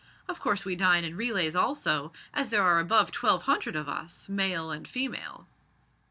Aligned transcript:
Of 0.27 0.39
course 0.39 0.65
we 0.65 0.75
dine 0.75 1.03
in 1.03 1.15
relays 1.15 1.55
also, 1.55 2.11
as 2.33 2.49
there 2.49 2.63
are 2.63 2.79
above 2.79 3.11
twelve 3.11 3.43
hundred 3.43 3.75
of 3.75 3.87
us, 3.87 4.27
male 4.27 4.71
and 4.71 4.87
female." 4.87 5.45